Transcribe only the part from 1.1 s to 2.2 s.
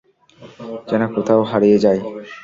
কোথাও হারিয়ে যাই।